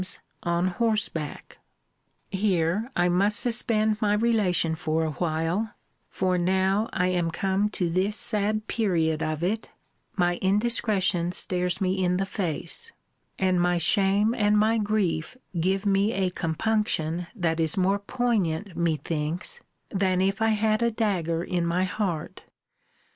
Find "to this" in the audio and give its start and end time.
7.69-8.17